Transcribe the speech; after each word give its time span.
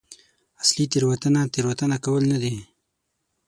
اصلي 0.63 0.85
تېروتنه 0.91 1.41
تېروتنه 1.53 1.97
کول 2.05 2.23
نه 2.31 2.37
دي. 2.43 2.53